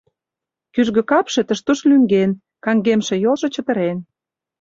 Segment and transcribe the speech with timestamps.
[0.73, 2.31] Кӱжгӧ капше тыш-туш лӱҥген,
[2.65, 3.97] каҥгемше йолжо чытырен.